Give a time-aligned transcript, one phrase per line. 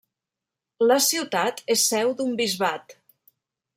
[0.91, 2.97] La ciutat és seu d'un bisbat.